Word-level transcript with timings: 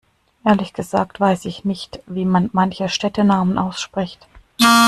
Ehrlich 0.43 0.73
gesagt 0.73 1.19
weiß 1.19 1.45
ich 1.45 1.63
nicht 1.63 1.99
wie 2.07 2.25
man 2.25 2.49
manche 2.53 2.89
Städtenamen 2.89 3.59
ausspricht. 3.59 4.27